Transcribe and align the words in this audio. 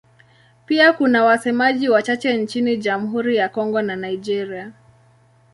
Pia 0.65 0.93
kuna 0.93 1.23
wasemaji 1.23 1.89
wachache 1.89 2.37
nchini 2.37 2.77
Jamhuri 2.77 3.35
ya 3.35 3.49
Kongo 3.49 3.81
na 3.81 3.95
Nigeria. 3.95 4.71